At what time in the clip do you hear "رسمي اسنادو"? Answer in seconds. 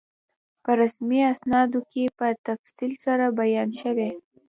0.81-1.79